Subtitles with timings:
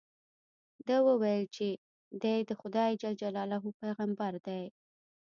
[0.87, 1.67] ده وویل چې
[2.23, 4.63] دې د خدای جل جلاله پیغمبر دی.